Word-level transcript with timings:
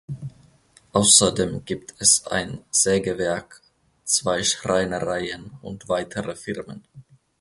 Außerdem 0.93 1.63
gibt 1.63 1.93
es 1.99 2.25
ein 2.25 2.63
Sägewerk, 2.71 3.61
zwei 4.03 4.41
Schreinereien 4.41 5.51
und 5.61 5.89
weitere 5.89 6.35
Firmen. 6.35 6.83